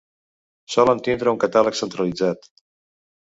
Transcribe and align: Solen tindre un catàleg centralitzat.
Solen 0.75 1.03
tindre 1.07 1.33
un 1.35 1.37
catàleg 1.45 1.77
centralitzat. 1.81 2.49